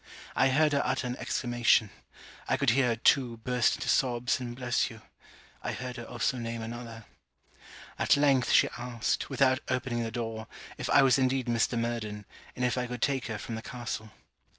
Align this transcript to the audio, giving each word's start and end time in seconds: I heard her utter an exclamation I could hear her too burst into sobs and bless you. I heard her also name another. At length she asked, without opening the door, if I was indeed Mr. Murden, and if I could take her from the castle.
I 0.35 0.49
heard 0.49 0.71
her 0.73 0.81
utter 0.83 1.05
an 1.05 1.15
exclamation 1.17 1.91
I 2.47 2.57
could 2.57 2.71
hear 2.71 2.87
her 2.87 2.95
too 2.95 3.37
burst 3.37 3.75
into 3.75 3.87
sobs 3.87 4.39
and 4.39 4.55
bless 4.55 4.89
you. 4.89 5.03
I 5.61 5.73
heard 5.73 5.97
her 5.97 6.05
also 6.05 6.37
name 6.39 6.63
another. 6.63 7.05
At 7.99 8.17
length 8.17 8.49
she 8.51 8.67
asked, 8.79 9.29
without 9.29 9.59
opening 9.69 10.01
the 10.01 10.09
door, 10.09 10.47
if 10.75 10.89
I 10.89 11.03
was 11.03 11.19
indeed 11.19 11.45
Mr. 11.45 11.77
Murden, 11.77 12.25
and 12.55 12.65
if 12.65 12.79
I 12.79 12.87
could 12.87 13.03
take 13.03 13.27
her 13.27 13.37
from 13.37 13.53
the 13.53 13.61
castle. 13.61 14.09